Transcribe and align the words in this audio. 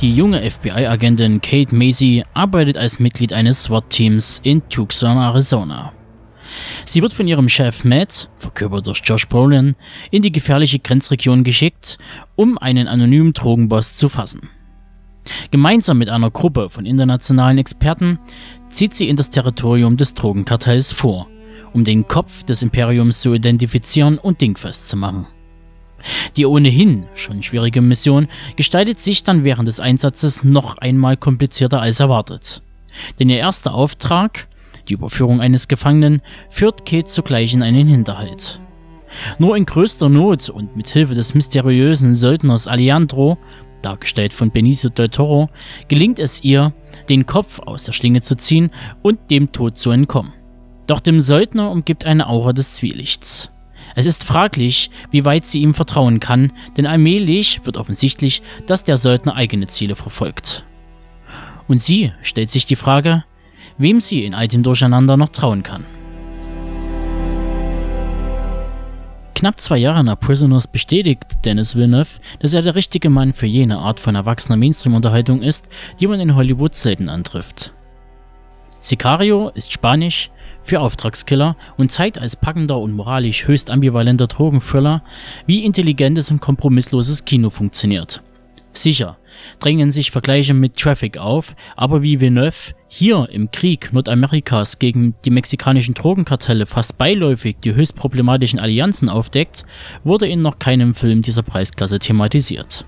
Die 0.00 0.14
junge 0.14 0.50
FBI-Agentin 0.50 1.42
Kate 1.42 1.74
Macy 1.74 2.24
arbeitet 2.32 2.78
als 2.78 3.00
Mitglied 3.00 3.34
eines 3.34 3.64
SWAT-Teams 3.64 4.40
in 4.42 4.66
Tucson, 4.70 5.18
Arizona. 5.18 5.92
Sie 6.86 7.02
wird 7.02 7.12
von 7.12 7.28
ihrem 7.28 7.50
Chef 7.50 7.84
Matt, 7.84 8.30
verkörpert 8.38 8.86
durch 8.86 9.02
Josh 9.04 9.28
Brolin, 9.28 9.76
in 10.10 10.22
die 10.22 10.32
gefährliche 10.32 10.78
Grenzregion 10.78 11.44
geschickt, 11.44 11.98
um 12.34 12.56
einen 12.56 12.88
anonymen 12.88 13.34
Drogenboss 13.34 13.96
zu 13.96 14.08
fassen. 14.08 14.48
Gemeinsam 15.50 15.98
mit 15.98 16.08
einer 16.08 16.30
Gruppe 16.30 16.70
von 16.70 16.86
internationalen 16.86 17.58
Experten 17.58 18.18
zieht 18.70 18.94
sie 18.94 19.06
in 19.06 19.16
das 19.16 19.28
Territorium 19.28 19.98
des 19.98 20.14
Drogenkartells 20.14 20.92
vor, 20.92 21.28
um 21.74 21.84
den 21.84 22.08
Kopf 22.08 22.42
des 22.44 22.62
Imperiums 22.62 23.20
zu 23.20 23.34
identifizieren 23.34 24.16
und 24.16 24.40
dingfest 24.40 24.88
zu 24.88 24.96
machen. 24.96 25.26
Die 26.36 26.46
ohnehin 26.46 27.06
schon 27.14 27.42
schwierige 27.42 27.80
Mission 27.80 28.28
gestaltet 28.56 29.00
sich 29.00 29.22
dann 29.22 29.44
während 29.44 29.68
des 29.68 29.80
Einsatzes 29.80 30.44
noch 30.44 30.78
einmal 30.78 31.16
komplizierter 31.16 31.80
als 31.80 32.00
erwartet. 32.00 32.62
Denn 33.18 33.30
ihr 33.30 33.38
erster 33.38 33.74
Auftrag, 33.74 34.48
die 34.88 34.94
Überführung 34.94 35.40
eines 35.40 35.68
Gefangenen, 35.68 36.22
führt 36.48 36.86
Kate 36.86 37.04
zugleich 37.04 37.54
in 37.54 37.62
einen 37.62 37.86
Hinterhalt. 37.86 38.60
Nur 39.38 39.56
in 39.56 39.66
größter 39.66 40.08
Not 40.08 40.48
und 40.48 40.76
mit 40.76 40.88
Hilfe 40.88 41.14
des 41.14 41.34
mysteriösen 41.34 42.14
Söldners 42.14 42.66
Alejandro, 42.66 43.38
dargestellt 43.82 44.32
von 44.32 44.50
Benicio 44.50 44.90
del 44.90 45.08
Toro, 45.08 45.48
gelingt 45.88 46.18
es 46.18 46.44
ihr, 46.44 46.72
den 47.08 47.26
Kopf 47.26 47.60
aus 47.60 47.84
der 47.84 47.92
Schlinge 47.92 48.20
zu 48.20 48.36
ziehen 48.36 48.70
und 49.02 49.30
dem 49.30 49.52
Tod 49.52 49.78
zu 49.78 49.90
entkommen. 49.90 50.32
Doch 50.86 51.00
dem 51.00 51.20
Söldner 51.20 51.70
umgibt 51.70 52.04
eine 52.04 52.28
Aura 52.28 52.52
des 52.52 52.74
Zwielichts. 52.74 53.50
Es 53.94 54.06
ist 54.06 54.24
fraglich, 54.24 54.90
wie 55.10 55.24
weit 55.24 55.46
sie 55.46 55.60
ihm 55.60 55.74
vertrauen 55.74 56.20
kann, 56.20 56.52
denn 56.76 56.86
allmählich 56.86 57.64
wird 57.64 57.76
offensichtlich, 57.76 58.42
dass 58.66 58.84
der 58.84 58.96
Söldner 58.96 59.34
eigene 59.34 59.66
Ziele 59.66 59.96
verfolgt. 59.96 60.64
Und 61.68 61.82
sie 61.82 62.12
stellt 62.22 62.50
sich 62.50 62.66
die 62.66 62.76
Frage, 62.76 63.24
wem 63.78 64.00
sie 64.00 64.24
in 64.24 64.34
all 64.34 64.48
dem 64.48 64.62
Durcheinander 64.62 65.16
noch 65.16 65.30
trauen 65.30 65.62
kann. 65.62 65.84
Knapp 69.34 69.58
zwei 69.58 69.78
Jahre 69.78 70.04
nach 70.04 70.20
Prisoners 70.20 70.66
bestätigt 70.66 71.46
Dennis 71.46 71.74
Villeneuve, 71.74 72.20
dass 72.40 72.52
er 72.52 72.60
der 72.60 72.74
richtige 72.74 73.08
Mann 73.08 73.32
für 73.32 73.46
jene 73.46 73.78
Art 73.78 73.98
von 73.98 74.14
erwachsener 74.14 74.58
Mainstream-Unterhaltung 74.58 75.40
ist, 75.40 75.70
die 75.98 76.06
man 76.06 76.20
in 76.20 76.34
Hollywood 76.34 76.74
selten 76.74 77.08
antrifft. 77.08 77.72
Sicario 78.80 79.50
ist 79.54 79.72
spanisch, 79.72 80.30
für 80.62 80.80
Auftragskiller 80.80 81.56
und 81.76 81.90
zeigt 81.90 82.18
als 82.18 82.36
packender 82.36 82.78
und 82.78 82.92
moralisch 82.92 83.46
höchst 83.46 83.70
ambivalenter 83.70 84.26
Drogenfüller, 84.26 85.02
wie 85.46 85.64
intelligentes 85.64 86.30
und 86.30 86.40
kompromissloses 86.40 87.24
Kino 87.24 87.50
funktioniert. 87.50 88.22
Sicher, 88.72 89.18
drängen 89.58 89.90
sich 89.90 90.10
Vergleiche 90.10 90.54
mit 90.54 90.76
Traffic 90.76 91.18
auf, 91.18 91.56
aber 91.76 92.02
wie 92.02 92.20
Villeneuve 92.20 92.74
hier 92.88 93.28
im 93.30 93.50
Krieg 93.50 93.92
Nordamerikas 93.92 94.78
gegen 94.78 95.14
die 95.24 95.30
mexikanischen 95.30 95.94
Drogenkartelle 95.94 96.66
fast 96.66 96.96
beiläufig 96.96 97.56
die 97.62 97.74
höchst 97.74 97.96
problematischen 97.96 98.60
Allianzen 98.60 99.08
aufdeckt, 99.08 99.64
wurde 100.04 100.28
in 100.28 100.42
noch 100.42 100.58
keinem 100.58 100.94
Film 100.94 101.22
dieser 101.22 101.42
Preisklasse 101.42 101.98
thematisiert. 101.98 102.84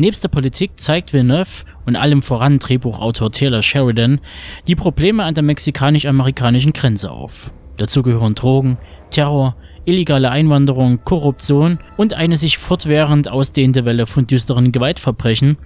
Nebst 0.00 0.24
der 0.24 0.30
Politik 0.30 0.80
zeigt 0.80 1.12
Villeneuve 1.12 1.64
und 1.84 1.94
allem 1.94 2.22
voran 2.22 2.58
Drehbuchautor 2.58 3.30
Taylor 3.32 3.60
Sheridan 3.60 4.18
die 4.66 4.74
Probleme 4.74 5.24
an 5.24 5.34
der 5.34 5.44
mexikanisch-amerikanischen 5.44 6.72
Grenze 6.72 7.10
auf. 7.10 7.52
Dazu 7.76 8.02
gehören 8.02 8.34
Drogen, 8.34 8.78
Terror, 9.10 9.56
illegale 9.84 10.30
Einwanderung, 10.30 11.04
Korruption 11.04 11.80
und 11.98 12.14
eine 12.14 12.38
sich 12.38 12.56
fortwährend 12.56 13.30
ausdehnende 13.30 13.84
Welle 13.84 14.06
von 14.06 14.26
düsteren 14.26 14.72
Gewaltverbrechen, 14.72 15.58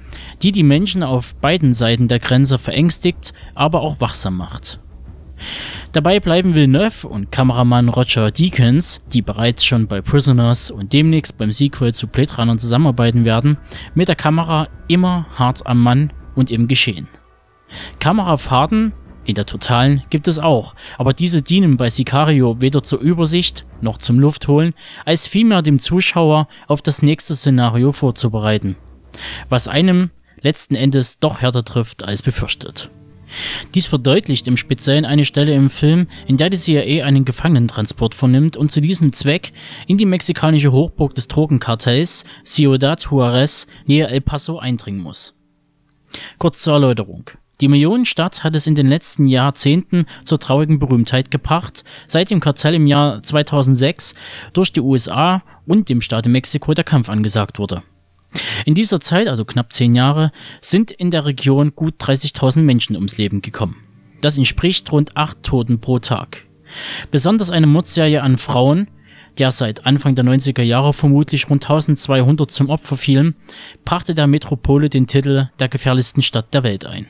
die 0.42 0.50
die 0.50 0.64
Menschen 0.64 1.04
auf 1.04 1.36
beiden 1.36 1.72
Seiten 1.72 2.08
der 2.08 2.18
Grenze 2.18 2.58
verängstigt, 2.58 3.34
aber 3.54 3.82
auch 3.82 4.00
wachsam 4.00 4.36
macht. 4.36 4.80
Dabei 5.92 6.20
bleiben 6.20 6.54
Villeneuve 6.54 7.06
und 7.06 7.30
Kameramann 7.30 7.88
Roger 7.88 8.30
Deakins, 8.30 9.04
die 9.12 9.22
bereits 9.22 9.64
schon 9.64 9.86
bei 9.86 10.00
Prisoners 10.00 10.70
und 10.70 10.92
demnächst 10.92 11.38
beim 11.38 11.52
Sequel 11.52 11.94
zu 11.94 12.06
Blade 12.06 12.36
Runner 12.36 12.56
zusammenarbeiten 12.56 13.24
werden, 13.24 13.58
mit 13.94 14.08
der 14.08 14.16
Kamera 14.16 14.68
immer 14.88 15.26
hart 15.36 15.66
am 15.66 15.82
Mann 15.82 16.12
und 16.34 16.50
im 16.50 16.68
Geschehen. 16.68 17.08
Kamerafahrten 17.98 18.92
in 19.24 19.34
der 19.34 19.46
totalen 19.46 20.02
gibt 20.10 20.28
es 20.28 20.38
auch, 20.38 20.74
aber 20.98 21.14
diese 21.14 21.42
dienen 21.42 21.76
bei 21.76 21.88
Sicario 21.88 22.60
weder 22.60 22.82
zur 22.82 23.00
Übersicht 23.00 23.64
noch 23.80 23.98
zum 23.98 24.18
Luftholen, 24.18 24.74
als 25.04 25.26
vielmehr 25.26 25.62
dem 25.62 25.78
Zuschauer 25.78 26.48
auf 26.66 26.82
das 26.82 27.02
nächste 27.02 27.34
Szenario 27.34 27.92
vorzubereiten, 27.92 28.76
was 29.48 29.66
einem 29.66 30.10
letzten 30.40 30.74
Endes 30.74 31.20
doch 31.20 31.40
härter 31.40 31.64
trifft 31.64 32.04
als 32.04 32.20
befürchtet. 32.20 32.90
Dies 33.74 33.86
verdeutlicht 33.86 34.46
im 34.46 34.56
Speziellen 34.56 35.04
eine 35.04 35.24
Stelle 35.24 35.54
im 35.54 35.70
Film, 35.70 36.08
in 36.26 36.36
der 36.36 36.50
die 36.50 36.58
CIA 36.58 37.04
einen 37.04 37.24
Gefangenentransport 37.24 38.14
vornimmt 38.14 38.56
und 38.56 38.70
zu 38.70 38.80
diesem 38.80 39.12
Zweck 39.12 39.52
in 39.86 39.98
die 39.98 40.06
mexikanische 40.06 40.72
Hochburg 40.72 41.14
des 41.14 41.28
Drogenkartells 41.28 42.24
Ciudad 42.44 43.02
Juarez 43.10 43.66
nähe 43.86 44.06
El 44.06 44.20
Paso 44.20 44.58
eindringen 44.58 45.00
muss. 45.00 45.34
Kurz 46.38 46.62
zur 46.62 46.74
Erläuterung. 46.74 47.30
Die 47.60 47.68
Millionenstadt 47.68 48.42
hat 48.42 48.56
es 48.56 48.66
in 48.66 48.74
den 48.74 48.88
letzten 48.88 49.26
Jahrzehnten 49.26 50.06
zur 50.24 50.40
traurigen 50.40 50.80
Berühmtheit 50.80 51.30
gebracht, 51.30 51.84
seit 52.08 52.30
dem 52.30 52.40
Kartell 52.40 52.74
im 52.74 52.86
Jahr 52.86 53.22
2006 53.22 54.14
durch 54.52 54.72
die 54.72 54.80
USA 54.80 55.42
und 55.66 55.88
dem 55.88 56.00
Staat 56.00 56.26
Mexiko 56.26 56.74
der 56.74 56.84
Kampf 56.84 57.08
angesagt 57.08 57.58
wurde. 57.58 57.82
In 58.64 58.74
dieser 58.74 59.00
Zeit, 59.00 59.28
also 59.28 59.44
knapp 59.44 59.72
zehn 59.72 59.94
Jahre, 59.94 60.32
sind 60.60 60.90
in 60.90 61.10
der 61.10 61.24
Region 61.24 61.74
gut 61.74 61.94
30.000 62.00 62.62
Menschen 62.62 62.96
ums 62.96 63.16
Leben 63.16 63.42
gekommen. 63.42 63.76
Das 64.20 64.38
entspricht 64.38 64.90
rund 64.90 65.16
acht 65.16 65.42
Toten 65.42 65.80
pro 65.80 65.98
Tag. 65.98 66.46
Besonders 67.10 67.50
eine 67.50 67.66
Mordserie 67.66 68.22
an 68.22 68.38
Frauen, 68.38 68.88
der 69.38 69.50
seit 69.50 69.86
Anfang 69.86 70.14
der 70.14 70.24
90er 70.24 70.62
Jahre 70.62 70.92
vermutlich 70.92 71.50
rund 71.50 71.64
1200 71.64 72.50
zum 72.50 72.70
Opfer 72.70 72.96
fielen, 72.96 73.34
brachte 73.84 74.14
der 74.14 74.26
Metropole 74.26 74.88
den 74.88 75.06
Titel 75.06 75.50
der 75.58 75.68
gefährlichsten 75.68 76.22
Stadt 76.22 76.54
der 76.54 76.62
Welt 76.62 76.84
ein. 76.84 77.06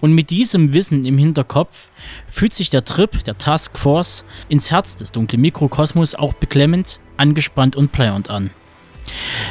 Und 0.00 0.12
mit 0.14 0.30
diesem 0.30 0.72
Wissen 0.72 1.04
im 1.04 1.18
Hinterkopf 1.18 1.88
fühlt 2.26 2.54
sich 2.54 2.70
der 2.70 2.84
Trip 2.84 3.22
der 3.24 3.38
Task 3.38 3.78
Force 3.78 4.24
ins 4.48 4.70
Herz 4.70 4.96
des 4.96 5.12
dunklen 5.12 5.42
Mikrokosmos 5.42 6.14
auch 6.14 6.32
beklemmend, 6.34 6.98
angespannt 7.16 7.76
und 7.76 7.92
pleiernd 7.92 8.30
an. 8.30 8.50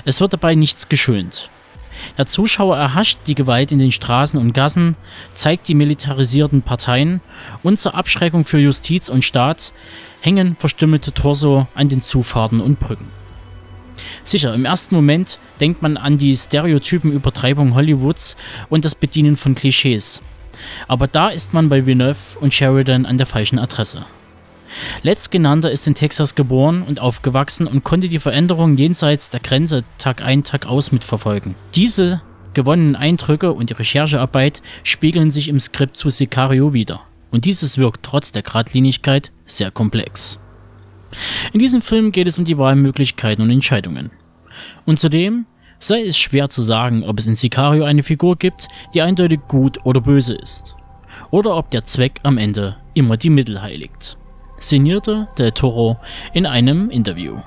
Es 0.06 0.22
wird 0.22 0.34
dabei 0.34 0.56
nichts 0.56 0.90
geschönt. 0.90 1.50
Der 2.18 2.28
Zuschauer 2.28 2.78
erhascht 2.78 3.20
die 3.28 3.36
Gewalt 3.36 3.72
in 3.72 3.80
den 3.80 3.92
Straßen 3.92 4.40
und 4.40 4.54
Gassen, 4.54 4.96
zeigt 5.34 5.68
die 5.68 5.76
militarisierten 5.76 6.62
Parteien 6.62 7.22
und 7.64 7.78
zur 7.78 7.96
Abschreckung 7.96 8.46
für 8.46 8.60
Justiz 8.60 9.10
und 9.10 9.24
Staat 9.24 9.74
hängen 10.22 10.56
verstümmelte 10.56 11.14
Torso 11.14 11.68
an 11.76 11.90
den 11.90 12.02
Zufahrten 12.02 12.62
und 12.62 12.80
Brücken. 12.80 13.08
Sicher, 14.24 14.54
im 14.54 14.66
ersten 14.66 14.96
Moment 14.96 15.40
denkt 15.60 15.82
man 15.82 15.98
an 15.98 16.18
die 16.18 16.36
Stereotypen-Übertreibung 16.36 17.76
Hollywoods 17.76 18.38
und 18.70 18.86
das 18.86 18.96
Bedienen 18.96 19.38
von 19.38 19.56
Klischees. 19.56 20.22
Aber 20.88 21.08
da 21.08 21.30
ist 21.30 21.54
man 21.54 21.70
bei 21.70 21.86
Villeneuve 21.86 22.40
und 22.40 22.54
Sheridan 22.54 23.06
an 23.06 23.18
der 23.18 23.28
falschen 23.28 23.60
Adresse. 23.60 24.06
Letztgenannter 25.02 25.72
ist 25.72 25.88
in 25.88 25.96
Texas 25.96 26.36
geboren 26.36 26.84
und 26.84 27.00
aufgewachsen 27.00 27.68
und 27.68 27.84
konnte 27.84 28.10
die 28.10 28.20
Veränderungen 28.20 28.78
jenseits 28.78 29.30
der 29.30 29.40
Grenze 29.40 29.84
Tag 29.98 30.22
ein, 30.22 30.44
Tag 30.44 30.66
aus 30.66 30.92
mitverfolgen. 30.92 31.56
Diese 31.76 32.22
gewonnenen 32.54 32.96
Eindrücke 32.96 33.54
und 33.54 33.70
die 33.70 33.76
Recherchearbeit 33.76 34.62
spiegeln 34.84 35.32
sich 35.32 35.50
im 35.50 35.60
Skript 35.60 35.98
zu 35.98 36.10
Sicario 36.10 36.74
wieder. 36.74 37.02
Und 37.32 37.46
dieses 37.46 37.78
wirkt 37.78 38.04
trotz 38.04 38.32
der 38.32 38.42
Gradlinigkeit 38.42 39.32
sehr 39.46 39.72
komplex. 39.72 40.40
In 41.54 41.60
diesem 41.60 41.82
Film 41.82 42.12
geht 42.12 42.28
es 42.28 42.38
um 42.38 42.46
die 42.46 42.58
Wahlmöglichkeiten 42.58 43.44
und 43.44 43.52
Entscheidungen. 43.52 44.12
Und 44.86 45.00
zudem 45.00 45.46
sei 45.80 46.02
es 46.02 46.18
schwer 46.18 46.50
zu 46.50 46.62
sagen, 46.62 47.04
ob 47.04 47.20
es 47.20 47.28
in 47.28 47.36
Sicario 47.36 47.86
eine 47.86 48.04
Figur 48.04 48.36
gibt, 48.36 48.68
die 48.94 49.02
eindeutig 49.02 49.40
gut 49.48 49.86
oder 49.86 50.02
böse 50.02 50.36
ist. 50.36 50.76
Oder 51.32 51.56
ob 51.56 51.72
der 51.72 51.84
Zweck 51.84 52.20
am 52.24 52.38
Ende 52.38 52.76
immer 52.94 53.16
die 53.16 53.30
Mittel 53.30 53.62
heiligt 53.62 54.19
sinnierte 54.60 55.28
Del 55.38 55.52
Toro 55.52 55.98
in 56.34 56.46
einem 56.46 56.90
Interview. 56.90 57.38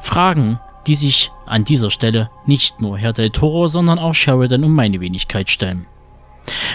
Fragen, 0.00 0.60
die 0.86 0.94
sich 0.94 1.30
an 1.46 1.64
dieser 1.64 1.90
Stelle 1.90 2.30
nicht 2.46 2.80
nur 2.80 2.98
Herr 2.98 3.12
Del 3.12 3.30
Toro, 3.30 3.66
sondern 3.66 3.98
auch 3.98 4.14
Sheridan 4.14 4.64
um 4.64 4.74
meine 4.74 5.00
Wenigkeit 5.00 5.50
stellen. 5.50 5.86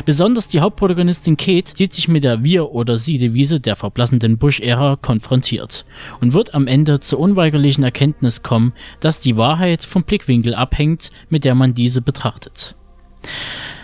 Besonders 0.06 0.48
die 0.48 0.60
Hauptprotagonistin 0.60 1.38
Kate 1.38 1.72
sieht 1.76 1.94
sich 1.94 2.08
mit 2.08 2.24
der 2.24 2.44
Wir- 2.44 2.72
oder 2.72 2.98
Sie-Devise 2.98 3.60
der 3.60 3.76
verblassenden 3.76 4.38
Bush-Ära 4.38 4.98
konfrontiert 4.98 5.86
und 6.22 6.34
wird 6.34 6.54
am 6.54 6.68
Ende 6.68 7.00
zur 7.00 7.20
unweigerlichen 7.20 7.84
Erkenntnis 7.84 8.44
kommen, 8.44 8.74
dass 9.00 9.20
die 9.20 9.38
Wahrheit 9.38 9.84
vom 9.84 10.04
Blickwinkel 10.04 10.54
abhängt, 10.54 11.12
mit 11.30 11.44
der 11.44 11.56
man 11.56 11.74
diese 11.74 12.02
betrachtet. 12.02 12.76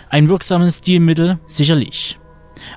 Ein 0.08 0.28
wirksames 0.28 0.78
Stilmittel, 0.78 1.38
sicherlich. 1.46 2.18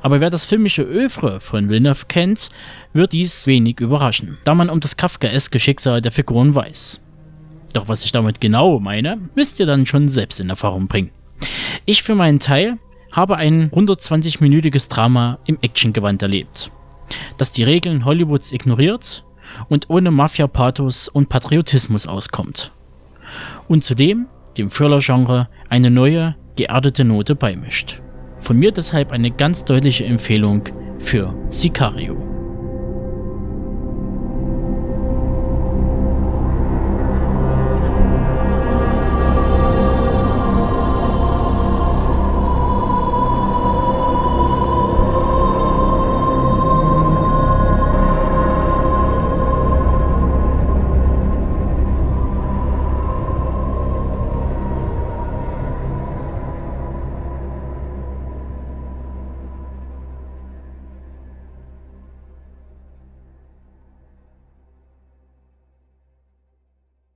Aber 0.02 0.20
wer 0.20 0.30
das 0.30 0.46
filmische 0.46 0.84
Övre 0.84 1.40
von 1.40 1.70
Villeneuve 1.70 2.06
kennt, 2.08 2.50
wird 2.94 3.14
dies 3.14 3.48
wenig 3.48 3.80
überraschen, 3.80 4.38
da 4.44 4.56
man 4.56 4.70
um 4.70 4.80
das 4.80 4.98
Kafkaeske 4.98 5.60
Schicksal 5.60 6.02
der 6.02 6.12
Figuren 6.12 6.56
weiß. 6.56 7.02
Doch 7.74 7.88
was 7.88 8.06
ich 8.06 8.12
damit 8.12 8.40
genau 8.40 8.80
meine, 8.80 9.20
müsst 9.36 9.60
ihr 9.60 9.66
dann 9.66 9.86
schon 9.86 10.08
selbst 10.08 10.40
in 10.40 10.50
Erfahrung 10.50 10.88
bringen. 10.88 11.12
Ich 11.86 12.04
für 12.04 12.16
meinen 12.16 12.40
Teil 12.40 12.78
habe 13.12 13.38
ein 13.38 13.72
120-minütiges 13.72 14.90
Drama 14.90 15.40
im 15.46 15.58
Actiongewand 15.62 16.22
erlebt, 16.22 16.72
das 17.38 17.52
die 17.52 17.64
Regeln 17.64 18.06
Hollywoods 18.06 18.52
ignoriert 18.52 19.24
und 19.70 19.90
ohne 19.90 20.12
Mafia-Pathos 20.12 21.08
und 21.08 21.30
Patriotismus 21.30 22.08
auskommt. 22.08 22.72
Und 23.68 23.84
zudem 23.84 24.28
dem 24.58 24.70
Thriller-Genre 24.70 25.48
eine 25.70 25.90
neue, 25.90 26.36
geerdete 26.56 27.04
Note 27.04 27.36
beimischt. 27.36 28.02
Von 28.44 28.60
mir 28.60 28.74
deshalb 28.74 29.14
eine 29.14 29.32
ganz 29.32 29.64
deutliche 29.64 30.04
Empfehlung 30.04 30.64
für 31.00 31.34
Sicario. 31.50 32.33